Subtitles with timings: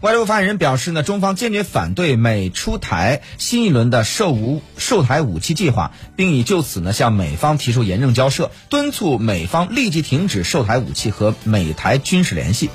[0.00, 12.70] 外交部发言人表示呢中方坚决反对美出台新一轮的售武售台武器计划并已就此呢向美方提出严正交涉敦促美方立即停止售台武器和美台军事联系。